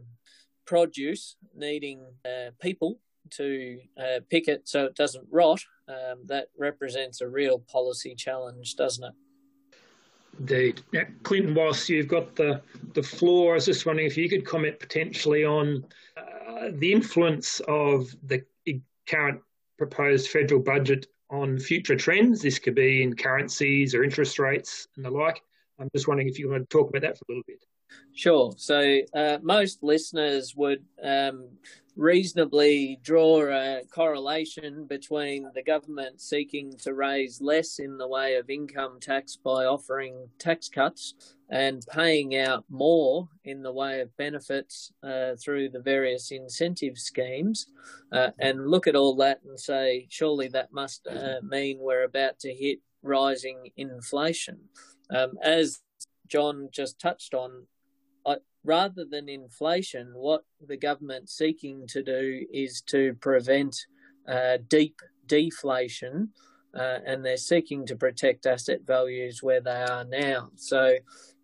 produce 0.66 1.36
needing 1.56 2.06
uh, 2.26 2.52
people 2.60 3.00
to 3.32 3.80
uh, 3.98 4.20
pick 4.30 4.48
it 4.48 4.68
so 4.68 4.86
it 4.86 4.96
doesn't 4.96 5.28
rot, 5.32 5.62
um, 5.88 6.22
that 6.26 6.48
represents 6.58 7.22
a 7.22 7.28
real 7.28 7.60
policy 7.60 8.16
challenge, 8.16 8.76
doesn't 8.76 9.04
it? 9.04 9.14
Indeed. 10.40 10.82
Now, 10.92 11.04
Clinton, 11.24 11.56
whilst 11.56 11.88
you've 11.90 12.08
got 12.08 12.36
the, 12.36 12.62
the 12.94 13.04
floor, 13.04 13.54
I 13.54 13.56
was 13.56 13.66
just 13.66 13.86
wondering 13.86 14.08
if 14.08 14.18
you 14.18 14.30
could 14.30 14.46
comment 14.46 14.80
potentially 14.80 15.46
on 15.46 15.86
uh, 16.18 16.70
the 16.74 16.92
influence 16.92 17.62
of 17.68 18.14
the 18.24 18.44
current 19.08 19.42
proposed 19.78 20.30
federal 20.30 20.62
budget 20.62 21.08
on 21.30 21.60
future 21.60 21.96
trends. 21.96 22.42
This 22.42 22.60
could 22.60 22.76
be 22.76 23.04
in 23.04 23.16
currencies 23.16 23.96
or 23.96 24.04
interest 24.04 24.40
rates 24.40 24.88
and 24.96 25.06
the 25.06 25.10
like. 25.10 25.42
I'm 25.80 25.90
just 25.94 26.08
wondering 26.08 26.30
if 26.30 26.40
you 26.40 26.50
want 26.50 26.70
to 26.70 26.78
talk 26.78 26.90
about 26.90 27.02
that 27.02 27.18
for 27.18 27.26
a 27.28 27.32
little 27.32 27.44
bit. 27.48 27.66
Sure. 28.14 28.54
So 28.58 29.00
uh, 29.14 29.38
most 29.42 29.84
listeners 29.84 30.56
would 30.56 30.84
um, 31.04 31.50
reasonably 31.96 33.00
draw 33.02 33.42
a 33.48 33.82
correlation 33.90 34.86
between 34.86 35.50
the 35.56 35.64
government 35.64 36.20
seeking 36.20 36.74
to 36.78 36.94
raise 36.94 37.40
less 37.40 37.80
in 37.80 37.98
the 37.98 38.08
way 38.08 38.36
of 38.36 38.50
income 38.50 39.00
tax 39.00 39.38
by 39.38 39.66
offering 39.66 40.28
tax 40.38 40.68
cuts 40.68 41.14
and 41.50 41.86
paying 41.90 42.36
out 42.36 42.66
more 42.70 43.30
in 43.46 43.62
the 43.62 43.72
way 43.72 44.02
of 44.02 44.18
benefits 44.18 44.92
uh, 45.04 45.36
through 45.42 45.70
the 45.70 45.80
various 45.80 46.32
incentive 46.32 46.98
schemes, 46.98 47.68
uh, 48.12 48.32
and 48.40 48.68
look 48.68 48.88
at 48.88 48.96
all 48.96 49.16
that 49.16 49.40
and 49.48 49.60
say, 49.60 50.08
surely 50.10 50.48
that 50.48 50.74
must 50.74 51.08
uh, 51.08 51.36
mean 51.44 51.78
we're 51.80 52.04
about 52.04 52.40
to 52.40 52.54
hit 52.54 52.80
rising 53.04 53.70
inflation. 53.78 54.60
Um, 55.12 55.38
as 55.42 55.82
John 56.28 56.70
just 56.72 57.00
touched 57.00 57.36
on, 57.36 57.68
rather 58.66 59.06
than 59.06 59.30
inflation, 59.30 60.12
what 60.14 60.44
the 60.68 60.78
government's 60.78 61.38
seeking 61.38 61.88
to 61.88 62.04
do 62.04 62.46
is 62.52 62.82
to 62.88 63.14
prevent 63.22 63.76
uh, 64.28 64.58
deep 64.68 65.00
deflation. 65.28 66.30
Uh, 66.76 67.00
and 67.06 67.24
they're 67.24 67.38
seeking 67.38 67.86
to 67.86 67.96
protect 67.96 68.46
asset 68.46 68.80
values 68.86 69.42
where 69.42 69.62
they 69.62 69.82
are 69.90 70.04
now. 70.04 70.50
So, 70.56 70.98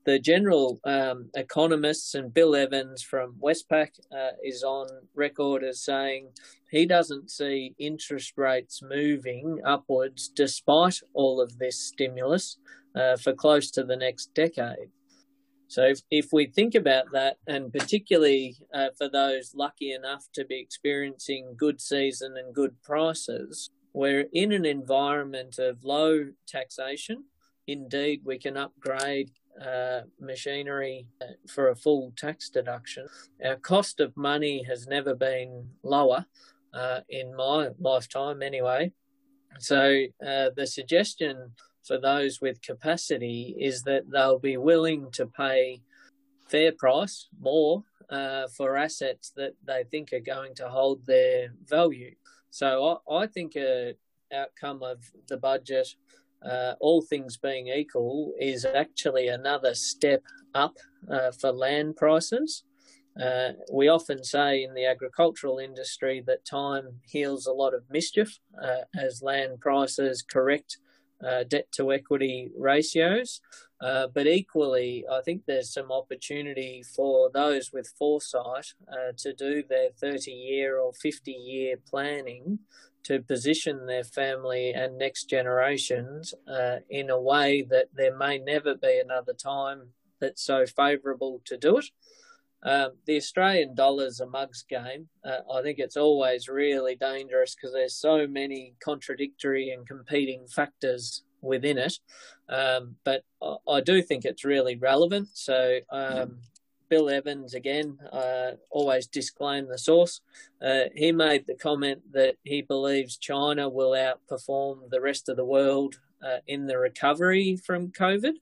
the 0.04 0.20
general 0.20 0.80
um, 0.84 1.30
economists 1.36 2.16
and 2.16 2.34
Bill 2.34 2.56
Evans 2.56 3.04
from 3.04 3.36
Westpac 3.42 3.90
uh, 4.12 4.32
is 4.44 4.64
on 4.64 4.88
record 5.14 5.64
as 5.64 5.84
saying 5.84 6.30
he 6.72 6.86
doesn't 6.86 7.30
see 7.30 7.76
interest 7.78 8.34
rates 8.36 8.82
moving 8.82 9.60
upwards 9.64 10.30
despite 10.30 11.00
all 11.14 11.40
of 11.40 11.60
this 11.60 11.80
stimulus 11.80 12.58
uh, 12.96 13.16
for 13.16 13.34
close 13.34 13.70
to 13.72 13.84
the 13.84 13.96
next 13.96 14.34
decade. 14.34 14.90
So 15.72 15.84
if, 15.84 16.02
if 16.12 16.34
we 16.34 16.48
think 16.48 16.76
about 16.76 17.06
that, 17.14 17.38
and 17.48 17.72
particularly 17.72 18.58
uh, 18.74 18.90
for 18.98 19.08
those 19.08 19.56
lucky 19.56 19.94
enough 19.94 20.26
to 20.34 20.44
be 20.44 20.60
experiencing 20.60 21.56
good 21.56 21.80
season 21.80 22.36
and 22.36 22.54
good 22.54 22.76
prices, 22.84 23.70
we're 23.94 24.26
in 24.34 24.52
an 24.52 24.66
environment 24.66 25.60
of 25.60 25.82
low 25.86 26.26
taxation. 26.46 27.24
Indeed, 27.68 28.20
we 28.26 28.38
can 28.38 28.58
upgrade 28.58 29.32
uh, 29.66 30.02
machinery 30.20 31.08
uh, 31.22 31.36
for 31.48 31.70
a 31.70 31.76
full 31.78 32.12
tax 32.18 32.50
deduction. 32.50 33.08
Our 33.42 33.56
cost 33.56 34.02
of 34.02 34.18
money 34.18 34.64
has 34.64 34.88
never 34.88 35.16
been 35.16 35.70
lower 35.84 36.26
uh, 36.74 37.00
in 37.08 37.34
my 37.34 37.70
lifetime, 37.80 38.42
anyway. 38.42 38.92
So 39.60 40.04
uh, 40.22 40.50
the 40.54 40.68
suggestion 40.68 41.54
for 41.84 41.98
those 42.00 42.42
with 42.42 42.62
capacity 42.62 43.56
is 43.60 43.84
that 43.84 44.10
they'll 44.12 44.40
be 44.40 44.58
willing 44.58 45.12
to 45.12 45.26
pay 45.26 45.82
fair 46.48 46.72
price 46.72 47.28
more 47.40 47.84
uh, 48.10 48.48
for 48.56 48.78
assets 48.78 49.32
that 49.36 49.54
they 49.66 49.84
think 49.90 50.14
are 50.14 50.20
going 50.20 50.54
to 50.56 50.70
hold 50.70 51.06
their 51.06 51.54
value. 51.66 52.14
So 52.50 53.02
I, 53.10 53.24
I 53.24 53.28
think 53.28 53.56
a 53.56 53.96
outcome 54.34 54.82
of 54.84 55.00
the 55.28 55.38
budget 55.38 55.88
uh, 56.44 56.74
all 56.80 57.02
things 57.02 57.38
being 57.38 57.68
equal, 57.68 58.34
is 58.40 58.66
actually 58.66 59.28
another 59.28 59.74
step 59.74 60.24
up 60.56 60.78
uh, 61.10 61.32
for 61.32 61.52
land 61.52 61.96
prices. 61.96 62.64
Uh, 63.22 63.52
we 63.72 63.90
often 63.90 64.24
say 64.24 64.64
in 64.64 64.74
the 64.74 64.86
agricultural 64.86 65.60
industry 65.60 66.24
that 66.26 66.46
time 66.46 67.02
heals 67.06 67.46
a 67.46 67.52
lot 67.52 67.74
of 67.74 67.84
mischief 67.90 68.40
uh, 68.64 68.86
as 68.98 69.22
land 69.22 69.60
prices 69.60 70.22
correct 70.22 70.78
uh, 71.26 71.44
debt 71.44 71.72
to 71.74 71.92
equity 71.92 72.52
ratios. 72.58 73.42
Uh, 73.82 74.08
but 74.14 74.28
equally, 74.28 75.04
I 75.12 75.22
think 75.22 75.44
there's 75.46 75.74
some 75.74 75.92
opportunity 75.92 76.84
for 76.96 77.32
those 77.34 77.72
with 77.74 77.94
foresight 77.98 78.74
to 79.18 79.34
do 79.34 79.64
their 79.68 79.90
30 80.00 80.32
year 80.32 80.78
or 80.78 80.94
50 80.94 81.32
year 81.32 81.78
planning 81.90 82.60
to 83.04 83.22
position 83.22 83.86
their 83.86 84.04
family 84.04 84.74
and 84.74 84.98
next 84.98 85.26
generations 85.26 86.34
uh, 86.48 86.78
in 86.90 87.10
a 87.10 87.20
way 87.20 87.66
that 87.70 87.88
there 87.94 88.16
may 88.16 88.38
never 88.38 88.76
be 88.76 89.02
another 89.04 89.34
time 89.34 89.90
that's 90.20 90.44
so 90.44 90.66
favourable 90.66 91.42
to 91.46 91.58
do 91.58 91.78
it. 91.78 91.86
Um, 92.64 92.92
the 93.06 93.18
Australian 93.18 93.74
dollar's 93.76 94.20
a 94.20 94.28
mugs 94.28 94.64
game. 94.70 95.08
Uh, 95.24 95.40
I 95.52 95.62
think 95.62 95.80
it's 95.80 95.98
always 95.98 96.48
really 96.48 96.96
dangerous 96.96 97.56
because 97.56 97.74
there's 97.74 97.96
so 97.96 98.28
many 98.28 98.76
contradictory 98.84 99.72
and 99.72 99.88
competing 99.88 100.48
factors 100.48 101.24
within 101.42 101.78
it. 101.78 101.98
Um, 102.50 102.96
but 103.04 103.24
I, 103.42 103.56
I, 103.68 103.82
do 103.82 104.02
think 104.02 104.26
it's 104.26 104.46
really 104.46 104.76
relevant. 104.76 105.30
So 105.34 105.80
um, 105.90 106.38
Bill 106.90 107.10
Evans, 107.10 107.54
again, 107.54 107.98
uh, 108.12 108.52
always 108.70 109.08
disclaim 109.08 109.68
the 109.68 109.78
source. 109.78 110.22
Uh, 110.62 110.84
he 110.94 111.12
made 111.12 111.48
the 111.48 111.56
comment 111.56 112.02
that 112.12 112.36
he 112.44 112.62
believes 112.62 113.18
China 113.18 113.70
will 113.70 113.92
outperform 113.92 114.90
the 114.90 115.02
rest 115.02 115.30
of 115.30 115.38
the 115.38 115.46
world 115.46 115.96
uh, 116.24 116.38
in 116.48 116.68
the 116.68 116.78
recovery 116.78 117.56
from 117.56 117.92
COVID. 117.92 118.34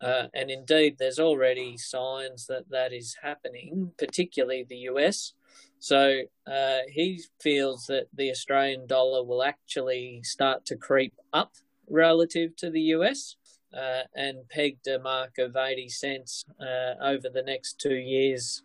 Uh, 0.00 0.26
and 0.34 0.50
indeed, 0.50 0.96
there's 0.98 1.18
already 1.18 1.76
signs 1.76 2.46
that 2.46 2.68
that 2.70 2.92
is 2.92 3.16
happening, 3.22 3.92
particularly 3.98 4.64
the 4.68 4.88
US. 4.90 5.32
So 5.78 6.22
uh, 6.46 6.78
he 6.88 7.22
feels 7.40 7.86
that 7.86 8.06
the 8.14 8.30
Australian 8.30 8.86
dollar 8.86 9.22
will 9.22 9.42
actually 9.42 10.22
start 10.22 10.64
to 10.66 10.76
creep 10.76 11.14
up 11.32 11.52
relative 11.88 12.56
to 12.56 12.70
the 12.70 12.80
US 12.96 13.36
uh, 13.76 14.02
and 14.14 14.48
pegged 14.48 14.86
a 14.86 14.98
mark 14.98 15.38
of 15.38 15.56
80 15.56 15.88
cents 15.88 16.44
uh, 16.60 16.94
over 17.02 17.28
the 17.28 17.42
next 17.42 17.78
two 17.78 17.96
years. 17.96 18.62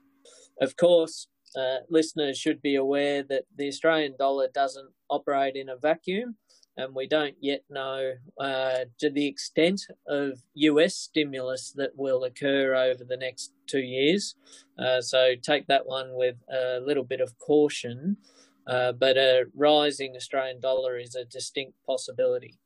Of 0.62 0.76
course, 0.78 1.28
uh, 1.56 1.78
listeners 1.90 2.38
should 2.38 2.62
be 2.62 2.76
aware 2.76 3.24
that 3.24 3.46
the 3.56 3.68
Australian 3.68 4.16
dollar 4.18 4.48
doesn't 4.54 4.90
operate 5.10 5.56
in 5.56 5.70
a 5.70 5.78
vacuum, 5.78 6.36
and 6.78 6.96
we 6.96 7.08
don't 7.08 7.36
yet 7.42 7.64
know 7.70 8.14
uh, 8.40 8.80
to 9.00 9.10
the 9.10 9.28
extent 9.28 9.82
of 10.08 10.42
US 10.54 10.96
stimulus 10.96 11.72
that 11.76 11.92
will 11.96 12.24
occur 12.24 12.76
over 12.76 13.04
the 13.04 13.18
next 13.18 13.52
two 13.68 13.82
years. 13.82 14.36
Uh, 14.78 15.02
so 15.02 15.34
take 15.42 15.68
that 15.68 15.86
one 15.86 16.10
with 16.14 16.36
a 16.50 16.80
little 16.80 17.04
bit 17.04 17.22
of 17.22 17.38
caution. 17.40 18.18
Uh, 18.68 18.92
but 18.92 19.18
a 19.18 19.46
rising 19.56 20.16
Australian 20.16 20.60
dollar 20.60 20.98
is 20.98 21.16
a 21.16 21.26
distinct 21.26 21.74
possibility. 21.86 22.60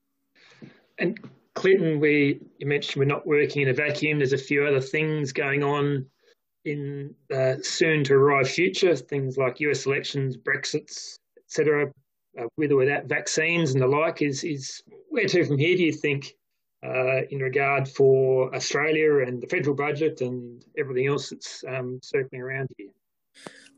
And 0.99 1.17
Clinton, 1.55 1.99
we 1.99 2.41
you 2.57 2.67
mentioned 2.67 2.99
we're 2.99 3.05
not 3.05 3.25
working 3.25 3.61
in 3.61 3.69
a 3.69 3.73
vacuum. 3.73 4.17
There's 4.19 4.33
a 4.33 4.37
few 4.37 4.65
other 4.65 4.81
things 4.81 5.31
going 5.31 5.63
on 5.63 6.05
in 6.65 7.13
the 7.29 7.59
soon 7.63 8.03
to 8.05 8.13
arrive 8.15 8.49
future, 8.49 8.95
things 8.95 9.37
like 9.37 9.59
US 9.61 9.85
elections, 9.85 10.37
Brexits, 10.37 11.19
etc., 11.45 11.91
uh, 12.39 12.45
with 12.57 12.71
or 12.71 12.77
without 12.77 13.05
vaccines 13.05 13.73
and 13.73 13.81
the 13.81 13.87
like. 13.87 14.21
Is 14.21 14.43
is 14.43 14.83
where 15.09 15.27
to 15.27 15.45
from 15.45 15.57
here? 15.57 15.77
Do 15.77 15.83
you 15.83 15.93
think 15.93 16.35
uh, 16.83 17.21
in 17.29 17.39
regard 17.39 17.87
for 17.87 18.53
Australia 18.53 19.19
and 19.19 19.41
the 19.41 19.47
federal 19.47 19.75
budget 19.75 20.21
and 20.21 20.63
everything 20.77 21.07
else 21.07 21.29
that's 21.29 21.63
um, 21.67 21.99
circling 22.03 22.41
around 22.41 22.69
here? 22.77 22.89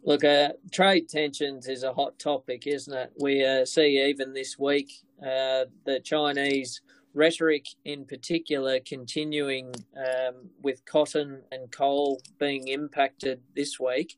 Look, 0.03 0.23
uh, 0.23 0.49
trade 0.71 1.09
tensions 1.09 1.67
is 1.67 1.83
a 1.83 1.93
hot 1.93 2.19
topic, 2.19 2.67
isn't 2.67 2.93
it? 2.93 3.11
We 3.19 3.43
uh, 3.43 3.65
see 3.65 4.07
even 4.07 4.33
this 4.33 4.57
week 4.59 4.91
uh, 5.19 5.65
the 5.85 5.99
Chinese 6.03 6.81
rhetoric 7.15 7.65
in 7.85 8.05
particular 8.05 8.79
continuing 8.81 9.73
um, 9.97 10.49
with 10.61 10.85
cotton 10.85 11.41
and 11.51 11.71
coal 11.71 12.21
being 12.37 12.67
impacted 12.67 13.41
this 13.55 13.79
week. 13.79 14.17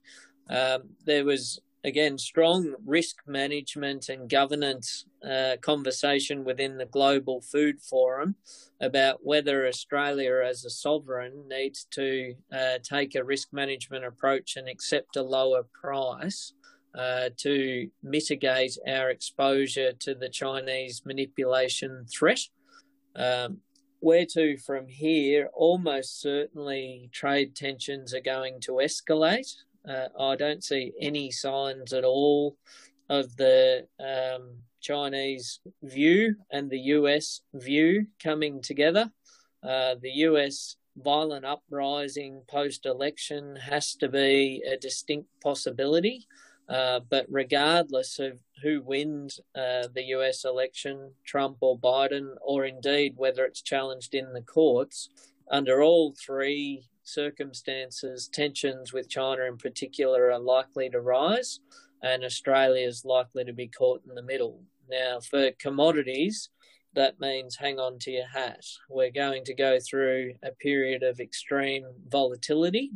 Um, 0.49 0.89
there 1.05 1.23
was 1.23 1.61
again 1.87 2.17
strong 2.17 2.75
risk 2.85 3.15
management 3.25 4.09
and 4.09 4.29
governance 4.29 5.05
uh, 5.27 5.55
conversation 5.61 6.43
within 6.43 6.77
the 6.77 6.85
global 6.85 7.41
food 7.41 7.81
forum 7.81 8.35
about 8.81 9.19
whether 9.23 9.65
Australia 9.65 10.41
as 10.45 10.65
a 10.65 10.69
sovereign 10.69 11.47
needs 11.49 11.87
to 11.89 12.35
uh, 12.53 12.77
take 12.83 13.15
a 13.15 13.23
risk 13.23 13.47
management 13.53 14.03
approach 14.03 14.57
and 14.57 14.67
accept 14.67 15.15
a 15.15 15.23
lower 15.23 15.63
price 15.81 16.53
uh, 16.93 17.29
to 17.37 17.89
mitigate 18.03 18.77
our 18.87 19.09
exposure 19.09 19.93
to 19.93 20.13
the 20.13 20.29
Chinese 20.29 21.03
manipulation 21.05 22.05
threat. 22.05 22.41
Um, 23.15 23.59
where 23.99 24.25
to 24.33 24.57
from 24.57 24.87
here? 24.87 25.49
Almost 25.53 26.21
certainly 26.21 27.09
trade 27.13 27.55
tensions 27.55 28.13
are 28.13 28.21
going 28.21 28.59
to 28.61 28.73
escalate. 28.73 29.53
Uh, 29.87 30.07
I 30.19 30.35
don't 30.35 30.63
see 30.63 30.93
any 30.99 31.31
signs 31.31 31.93
at 31.93 32.03
all 32.03 32.57
of 33.09 33.35
the 33.37 33.87
um, 33.99 34.57
Chinese 34.81 35.59
view 35.83 36.35
and 36.51 36.69
the 36.69 36.79
US 36.79 37.41
view 37.53 38.07
coming 38.21 38.61
together. 38.61 39.11
Uh, 39.63 39.95
the 40.01 40.11
US 40.27 40.75
violent 40.97 41.45
uprising 41.45 42.41
post 42.49 42.85
election 42.85 43.55
has 43.55 43.95
to 43.95 44.09
be 44.09 44.63
a 44.69 44.77
distinct 44.77 45.29
possibility. 45.41 46.27
Uh, 46.69 46.99
but 47.09 47.25
regardless 47.29 48.19
of 48.19 48.33
who 48.61 48.81
wins 48.81 49.39
uh, 49.55 49.87
the 49.93 50.03
US 50.15 50.43
election, 50.43 51.11
Trump 51.25 51.57
or 51.61 51.79
Biden, 51.79 52.35
or 52.41 52.65
indeed 52.65 53.13
whether 53.15 53.45
it's 53.45 53.61
challenged 53.61 54.13
in 54.13 54.33
the 54.33 54.41
courts, 54.41 55.09
under 55.49 55.81
all 55.81 56.13
three 56.13 56.83
circumstances, 57.07 58.29
tensions 58.31 58.93
with 58.93 59.09
China 59.09 59.43
in 59.43 59.57
particular 59.57 60.31
are 60.31 60.39
likely 60.39 60.89
to 60.89 60.99
rise, 60.99 61.59
and 62.03 62.23
Australia 62.23 62.87
is 62.87 63.05
likely 63.05 63.43
to 63.45 63.53
be 63.53 63.67
caught 63.67 64.01
in 64.07 64.15
the 64.15 64.21
middle. 64.21 64.61
Now, 64.89 65.19
for 65.19 65.51
commodities, 65.59 66.49
that 66.93 67.19
means 67.19 67.55
hang 67.55 67.79
on 67.79 67.99
to 67.99 68.11
your 68.11 68.27
hat. 68.27 68.63
We're 68.89 69.11
going 69.11 69.43
to 69.45 69.53
go 69.53 69.77
through 69.79 70.33
a 70.43 70.51
period 70.51 71.03
of 71.03 71.19
extreme 71.19 71.85
volatility. 72.07 72.91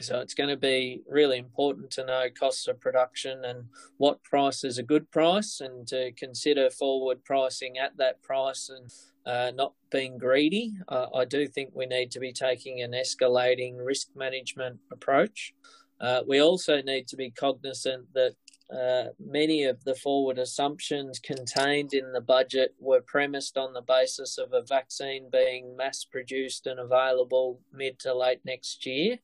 So 0.00 0.20
it's 0.20 0.34
going 0.34 0.50
to 0.50 0.56
be 0.56 1.02
really 1.08 1.38
important 1.38 1.90
to 1.92 2.04
know 2.04 2.26
costs 2.38 2.66
of 2.66 2.80
production 2.80 3.44
and 3.44 3.64
what 3.98 4.22
price 4.24 4.64
is 4.64 4.78
a 4.78 4.82
good 4.82 5.10
price 5.10 5.60
and 5.60 5.86
to 5.88 6.12
consider 6.12 6.70
forward 6.70 7.24
pricing 7.24 7.78
at 7.78 7.96
that 7.98 8.22
price 8.22 8.68
and 8.68 8.90
uh, 9.26 9.52
not 9.54 9.74
being 9.90 10.18
greedy. 10.18 10.74
Uh, 10.88 11.06
I 11.14 11.24
do 11.24 11.46
think 11.46 11.70
we 11.74 11.86
need 11.86 12.10
to 12.12 12.20
be 12.20 12.32
taking 12.32 12.82
an 12.82 12.92
escalating 12.92 13.76
risk 13.78 14.08
management 14.16 14.78
approach. 14.90 15.54
Uh, 16.00 16.22
we 16.26 16.40
also 16.40 16.82
need 16.82 17.06
to 17.08 17.16
be 17.16 17.30
cognizant 17.30 18.06
that 18.14 18.34
uh, 18.72 19.10
many 19.24 19.64
of 19.64 19.84
the 19.84 19.94
forward 19.94 20.38
assumptions 20.38 21.18
contained 21.18 21.92
in 21.92 22.12
the 22.12 22.20
budget 22.20 22.74
were 22.80 23.02
premised 23.02 23.58
on 23.58 23.72
the 23.74 23.82
basis 23.82 24.38
of 24.38 24.52
a 24.52 24.62
vaccine 24.62 25.28
being 25.30 25.76
mass 25.76 26.04
produced 26.04 26.66
and 26.66 26.80
available 26.80 27.60
mid 27.72 27.98
to 27.98 28.14
late 28.14 28.40
next 28.44 28.86
year. 28.86 29.18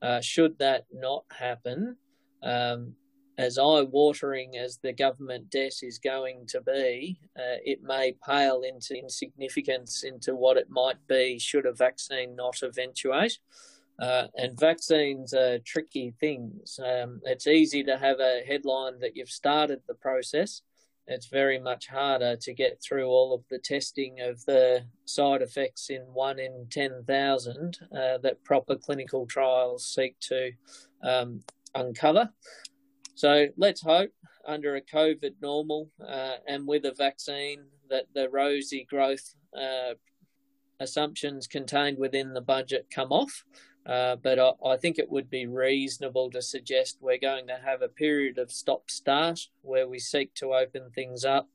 Uh, 0.00 0.20
should 0.20 0.58
that 0.58 0.84
not 0.92 1.24
happen, 1.36 1.96
um, 2.42 2.94
as 3.38 3.58
eye 3.58 3.82
watering 3.82 4.56
as 4.56 4.78
the 4.78 4.92
government 4.92 5.50
debt 5.50 5.74
is 5.82 5.98
going 5.98 6.46
to 6.46 6.60
be, 6.60 7.18
uh, 7.36 7.58
it 7.64 7.82
may 7.82 8.14
pale 8.26 8.62
into 8.62 8.96
insignificance 8.96 10.04
into 10.04 10.34
what 10.34 10.56
it 10.56 10.70
might 10.70 11.04
be 11.08 11.38
should 11.38 11.66
a 11.66 11.72
vaccine 11.72 12.36
not 12.36 12.62
eventuate. 12.62 13.38
Uh, 13.98 14.26
and 14.36 14.58
vaccines 14.58 15.34
are 15.34 15.58
tricky 15.60 16.14
things. 16.18 16.80
Um, 16.84 17.20
it's 17.24 17.46
easy 17.46 17.84
to 17.84 17.96
have 17.96 18.18
a 18.18 18.42
headline 18.46 18.98
that 19.00 19.16
you've 19.16 19.30
started 19.30 19.80
the 19.86 19.94
process. 19.94 20.62
It's 21.06 21.26
very 21.26 21.58
much 21.58 21.86
harder 21.86 22.34
to 22.36 22.54
get 22.54 22.82
through 22.82 23.06
all 23.06 23.34
of 23.34 23.44
the 23.50 23.58
testing 23.58 24.20
of 24.20 24.44
the 24.46 24.84
side 25.04 25.42
effects 25.42 25.90
in 25.90 26.00
one 26.02 26.38
in 26.38 26.66
10,000 26.70 27.78
uh, 27.92 28.18
that 28.18 28.42
proper 28.44 28.76
clinical 28.76 29.26
trials 29.26 29.86
seek 29.86 30.18
to 30.20 30.52
um, 31.02 31.42
uncover. 31.74 32.30
So 33.14 33.48
let's 33.56 33.80
hope 33.80 34.10
under 34.46 34.76
a 34.76 34.80
COVID 34.80 35.34
normal 35.40 35.90
uh, 36.06 36.36
and 36.46 36.66
with 36.66 36.84
a 36.84 36.92
vaccine 36.92 37.64
that 37.88 38.06
the 38.14 38.28
rosy 38.28 38.86
growth 38.88 39.34
uh, 39.56 39.94
assumptions 40.80 41.46
contained 41.46 41.98
within 41.98 42.34
the 42.34 42.40
budget 42.40 42.86
come 42.90 43.12
off 43.12 43.44
uh, 43.86 44.16
but 44.16 44.38
I, 44.38 44.52
I, 44.64 44.76
think 44.78 44.98
it 44.98 45.10
would 45.10 45.28
be 45.28 45.46
reasonable 45.46 46.30
to 46.30 46.40
suggest 46.40 46.98
we're 47.00 47.18
going 47.18 47.46
to 47.48 47.60
have 47.62 47.82
a 47.82 47.88
period 47.88 48.38
of 48.38 48.50
stop 48.50 48.90
start 48.90 49.40
where 49.60 49.86
we 49.86 49.98
seek 49.98 50.32
to 50.36 50.54
open 50.54 50.90
things 50.90 51.24
up. 51.24 51.48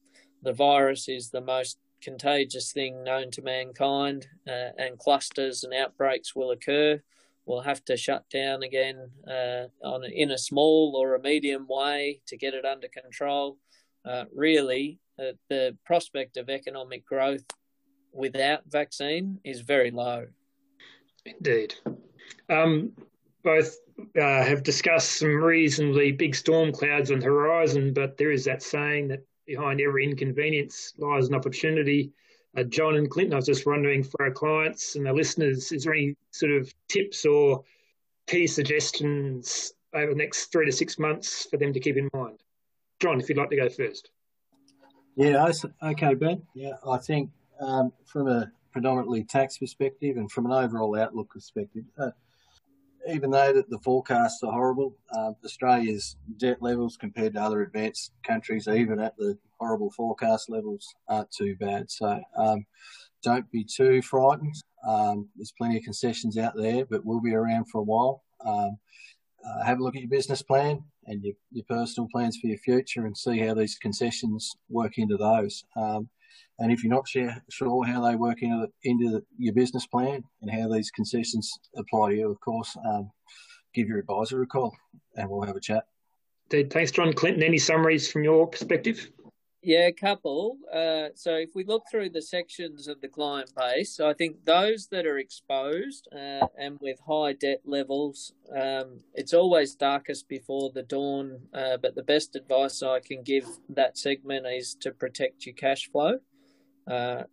The 0.43 0.53
virus 0.53 1.09
is 1.09 1.31
the 1.31 1.41
most 1.41 1.79
contagious 2.01 2.71
thing 2.71 3.03
known 3.03 3.31
to 3.31 3.41
mankind, 3.41 4.27
uh, 4.47 4.69
and 4.77 4.99
clusters 4.99 5.63
and 5.63 5.73
outbreaks 5.73 6.35
will 6.35 6.51
occur. 6.51 7.01
We'll 7.49 7.61
have 7.61 7.83
to 7.85 7.97
shut 7.97 8.29
down 8.29 8.61
again 8.61 9.09
uh, 9.27 9.69
on 9.83 10.03
in 10.03 10.29
a 10.29 10.37
small 10.37 10.95
or 10.95 11.15
a 11.15 11.19
medium 11.19 11.65
way 11.67 12.21
to 12.27 12.37
get 12.37 12.53
it 12.53 12.63
under 12.63 12.87
control. 12.87 13.57
Uh, 14.05 14.25
really, 14.31 14.99
uh, 15.17 15.31
the 15.49 15.75
prospect 15.83 16.37
of 16.37 16.47
economic 16.47 17.07
growth 17.07 17.43
without 18.13 18.61
vaccine 18.67 19.39
is 19.43 19.61
very 19.61 19.89
low. 19.89 20.27
Indeed. 21.25 21.73
Um, 22.49 22.91
both 23.43 23.77
uh, 24.15 24.43
have 24.43 24.61
discussed 24.61 25.13
some 25.13 25.35
reasonably 25.41 26.11
big 26.11 26.35
storm 26.35 26.71
clouds 26.71 27.09
on 27.09 27.17
the 27.17 27.25
horizon, 27.25 27.93
but 27.93 28.15
there 28.15 28.31
is 28.31 28.45
that 28.45 28.61
saying 28.61 29.07
that 29.07 29.25
behind 29.47 29.81
every 29.81 30.03
inconvenience 30.03 30.93
lies 30.99 31.27
an 31.27 31.33
opportunity. 31.33 32.11
Uh, 32.57 32.63
John 32.63 32.95
and 32.95 33.09
Clinton, 33.09 33.33
I 33.33 33.37
was 33.37 33.45
just 33.45 33.65
wondering 33.65 34.03
for 34.03 34.23
our 34.23 34.31
clients 34.31 34.95
and 34.95 35.07
our 35.07 35.13
listeners, 35.13 35.71
is 35.71 35.83
there 35.83 35.93
any 35.93 36.15
sort 36.31 36.51
of 36.51 36.73
tips 36.87 37.25
or 37.25 37.63
key 38.27 38.47
suggestions 38.47 39.73
over 39.93 40.11
the 40.11 40.17
next 40.17 40.51
three 40.51 40.65
to 40.65 40.71
six 40.71 40.97
months 40.97 41.45
for 41.49 41.57
them 41.57 41.73
to 41.73 41.79
keep 41.79 41.97
in 41.97 42.09
mind? 42.13 42.39
John, 42.99 43.19
if 43.19 43.29
you'd 43.29 43.37
like 43.37 43.49
to 43.51 43.55
go 43.55 43.69
first. 43.69 44.09
Yeah, 45.15 45.51
okay, 45.83 46.13
Ben. 46.13 46.41
Yeah, 46.55 46.73
I 46.87 46.97
think 46.97 47.29
um, 47.59 47.91
from 48.05 48.27
a 48.27 48.51
predominantly 48.71 49.23
tax 49.23 49.57
perspective 49.57 50.17
and 50.17 50.31
from 50.31 50.45
an 50.45 50.51
overall 50.51 50.97
outlook 50.97 51.29
perspective, 51.29 51.83
uh, 51.97 52.11
even 53.07 53.31
though 53.31 53.53
that 53.53 53.69
the 53.69 53.79
forecasts 53.79 54.43
are 54.43 54.51
horrible, 54.51 54.95
uh, 55.15 55.31
Australia's 55.43 56.17
debt 56.37 56.61
levels 56.61 56.97
compared 56.97 57.33
to 57.33 57.41
other 57.41 57.61
advanced 57.61 58.11
countries, 58.23 58.67
even 58.67 58.99
at 58.99 59.15
the 59.17 59.37
horrible 59.59 59.91
forecast 59.91 60.49
levels, 60.49 60.93
aren't 61.07 61.31
too 61.31 61.55
bad. 61.59 61.89
So 61.89 62.19
um, 62.37 62.65
don't 63.23 63.49
be 63.51 63.63
too 63.63 64.01
frightened. 64.01 64.55
Um, 64.87 65.29
there's 65.35 65.53
plenty 65.57 65.77
of 65.77 65.83
concessions 65.83 66.37
out 66.37 66.53
there, 66.55 66.85
but 66.85 67.05
we'll 67.05 67.19
be 67.19 67.33
around 67.33 67.65
for 67.65 67.79
a 67.79 67.83
while. 67.83 68.23
Um, 68.45 68.77
uh, 69.45 69.63
have 69.63 69.79
a 69.79 69.83
look 69.83 69.95
at 69.95 70.01
your 70.01 70.09
business 70.09 70.41
plan 70.41 70.83
and 71.05 71.23
your, 71.23 71.33
your, 71.51 71.65
personal 71.69 72.09
plans 72.11 72.37
for 72.37 72.47
your 72.47 72.57
future 72.57 73.05
and 73.05 73.17
see 73.17 73.39
how 73.39 73.53
these 73.53 73.77
concessions 73.77 74.55
work 74.69 74.97
into 74.97 75.17
those. 75.17 75.63
Um, 75.75 76.09
and 76.59 76.71
if 76.71 76.83
you're 76.83 76.93
not 76.93 77.07
sure, 77.07 77.33
sure 77.49 77.85
how 77.85 78.01
they 78.01 78.15
work 78.15 78.41
into, 78.41 78.67
the, 78.67 78.89
into 78.89 79.09
the, 79.11 79.23
your 79.37 79.53
business 79.53 79.87
plan 79.87 80.23
and 80.41 80.51
how 80.51 80.67
these 80.67 80.91
concessions 80.91 81.51
apply 81.75 82.09
to 82.09 82.15
you, 82.15 82.29
of 82.29 82.39
course, 82.41 82.75
um, 82.85 83.09
give 83.73 83.87
your 83.87 83.99
advisor 83.99 84.41
a 84.41 84.47
call 84.47 84.75
and 85.15 85.29
we'll 85.29 85.43
have 85.43 85.55
a 85.55 85.61
chat. 85.61 85.85
Thanks, 86.49 86.91
John 86.91 87.13
Clinton. 87.13 87.43
Any 87.43 87.59
summaries 87.59 88.11
from 88.11 88.23
your 88.23 88.47
perspective? 88.47 89.11
Yeah, 89.61 89.87
a 89.87 89.91
couple. 89.91 90.57
Uh, 90.73 91.09
so 91.15 91.35
if 91.35 91.49
we 91.53 91.65
look 91.65 91.83
through 91.91 92.11
the 92.11 92.21
sections 92.21 92.87
of 92.87 93.01
the 93.01 93.09
client 93.09 93.51
base, 93.55 93.99
I 93.99 94.13
think 94.13 94.45
those 94.45 94.87
that 94.87 95.05
are 95.05 95.17
exposed 95.17 96.07
uh, 96.13 96.47
and 96.57 96.79
with 96.79 96.99
high 97.05 97.33
debt 97.33 97.61
levels, 97.65 98.33
um, 98.55 99.01
it's 99.13 99.33
always 99.33 99.75
darkest 99.75 100.29
before 100.29 100.71
the 100.73 100.83
dawn. 100.83 101.41
Uh, 101.53 101.75
but 101.75 101.95
the 101.95 102.03
best 102.03 102.37
advice 102.37 102.81
I 102.81 103.01
can 103.01 103.21
give 103.21 103.45
that 103.67 103.97
segment 103.97 104.47
is 104.47 104.75
to 104.75 104.91
protect 104.91 105.45
your 105.45 105.55
cash 105.55 105.89
flow. 105.91 106.19
Uh, 106.89 107.23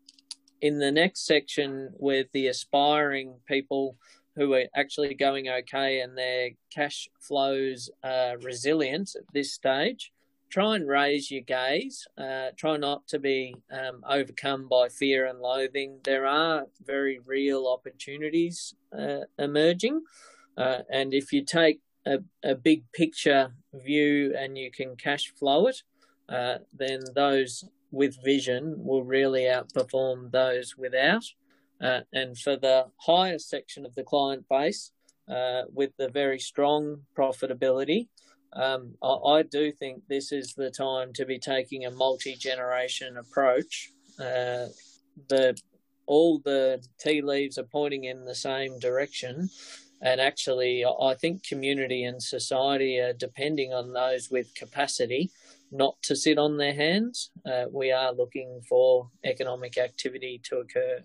in 0.61 0.79
the 0.79 0.93
next 0.93 1.27
section, 1.27 1.91
with 1.99 2.27
the 2.33 2.49
aspiring 2.49 3.35
people 3.47 3.97
who 4.37 4.53
are 4.53 4.65
actually 4.75 5.15
going 5.15 5.49
okay 5.49 6.01
and 6.01 6.17
their 6.17 6.51
cash 6.71 7.09
flows 7.21 7.91
are 8.05 8.39
resilient 8.39 9.11
at 9.17 9.25
this 9.33 9.53
stage, 9.53 10.13
try 10.51 10.77
and 10.77 10.89
raise 10.89 11.31
your 11.31 11.43
gaze. 11.43 12.07
Uh, 12.19 12.49
try 12.57 12.77
not 12.77 13.07
to 13.09 13.19
be 13.19 13.55
um, 13.71 14.03
overcome 14.09 14.69
by 14.69 14.89
fear 14.89 15.27
and 15.27 15.41
loathing. 15.41 15.99
There 16.05 16.27
are 16.27 16.67
very 16.85 17.19
real 17.25 17.67
opportunities 17.67 18.75
uh, 18.97 19.21
emerging. 19.39 20.03
Uh, 20.57 20.81
and 20.91 21.13
if 21.13 21.33
you 21.33 21.45
take 21.45 21.81
a, 22.07 22.19
a, 22.43 22.55
big 22.55 22.85
picture 22.93 23.53
view 23.75 24.35
and 24.39 24.57
you 24.57 24.71
can 24.71 24.97
cash 24.97 25.33
flow 25.39 25.67
it, 25.67 25.83
uh, 26.29 26.59
then 26.73 27.01
those 27.15 27.65
with 27.91 28.23
vision 28.25 28.75
will 28.79 29.05
really 29.05 29.43
outperform 29.43 30.31
those 30.31 30.77
without. 30.77 31.25
Uh, 31.81 32.01
and 32.13 32.39
for 32.39 32.57
the 32.57 32.87
higher 32.99 33.39
section 33.39 33.85
of 33.85 33.95
the 33.95 34.03
client 34.03 34.45
base, 34.49 34.93
uh, 35.29 35.63
with 35.73 35.91
the 35.99 36.09
very 36.09 36.39
strong 36.39 37.03
profitability, 37.17 38.09
um, 38.53 38.95
I, 39.03 39.09
I, 39.09 39.43
do 39.43 39.73
think 39.73 40.03
this 40.09 40.33
is 40.33 40.55
the 40.55 40.71
time 40.71 41.13
to 41.15 41.27
be 41.27 41.39
taking 41.39 41.85
a 41.85 41.91
multi-generation 41.91 43.17
approach. 43.17 43.91
Uh, 44.19 44.67
the 45.29 45.59
all 46.07 46.39
the 46.39 46.81
tea 47.01 47.21
leaves 47.21 47.59
are 47.59 47.65
pointing 47.65 48.05
in 48.05 48.25
the 48.25 48.35
same 48.35 48.79
direction, 48.79 49.51
and 50.01 50.21
actually, 50.21 50.85
I 50.85 51.15
think 51.15 51.45
community 51.45 52.05
and 52.05 52.23
society 52.23 53.01
are 53.01 53.13
depending 53.13 53.75
on 53.75 53.93
those 53.93 54.31
with 54.31 54.55
capacity 54.55 55.31
not 55.71 56.01
to 56.03 56.17
sit 56.17 56.39
on 56.39 56.57
their 56.57 56.75
hands. 56.75 57.31
Uh, 57.45 57.67
we 57.71 57.93
are 57.93 58.13
looking 58.13 58.61
for 58.69 59.11
economic 59.25 59.79
activity 59.79 60.41
to 60.45 60.59
occur. 60.59 61.05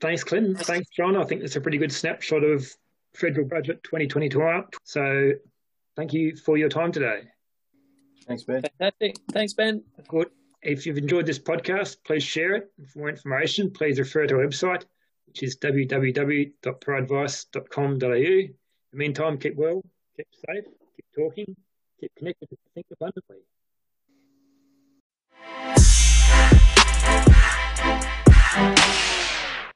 Thanks, 0.00 0.24
Clinton. 0.24 0.56
Thanks, 0.56 0.88
John. 0.96 1.16
I 1.16 1.24
think 1.24 1.42
that's 1.42 1.54
a 1.56 1.60
pretty 1.60 1.78
good 1.78 1.92
snapshot 1.92 2.42
of 2.42 2.66
federal 3.14 3.46
budget 3.46 3.84
2022 3.84 4.42
up. 4.42 4.74
So 4.84 5.32
thank 5.96 6.14
you 6.14 6.36
for 6.36 6.56
your 6.56 6.70
time 6.70 6.92
today. 6.92 7.24
Thanks, 8.26 8.44
Ben. 8.44 8.62
Fantastic. 8.62 9.16
Thanks, 9.32 9.52
Ben. 9.54 9.82
Good. 10.08 10.28
If 10.62 10.86
you've 10.86 10.98
enjoyed 10.98 11.24
this 11.26 11.38
podcast, 11.38 11.96
please 12.04 12.22
share 12.22 12.54
it. 12.54 12.70
For 12.92 12.98
more 13.00 13.08
information, 13.08 13.70
please 13.70 13.98
refer 13.98 14.26
to 14.26 14.36
our 14.36 14.46
website, 14.46 14.84
which 15.26 15.42
is 15.42 15.56
www.proadvice.com.au. 15.58 18.12
In 18.12 18.54
the 18.92 18.98
meantime, 18.98 19.38
keep 19.38 19.56
well, 19.56 19.82
keep 20.16 20.26
safe, 20.46 20.64
keep 20.96 21.06
talking, 21.16 21.56
keep 22.00 22.14
connected, 22.16 22.48
think 22.74 22.86
abundantly. 22.90 23.44